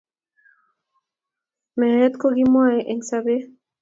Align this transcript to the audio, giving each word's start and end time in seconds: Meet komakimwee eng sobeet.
Meet 1.79 2.13
komakimwee 2.21 2.85
eng 2.91 3.01
sobeet. 3.09 3.45